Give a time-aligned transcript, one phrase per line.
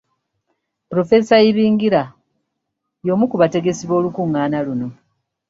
[0.89, 2.01] Polofeesa Ibingira
[3.05, 4.87] y’omu ku bategesi b’olukungaana luno.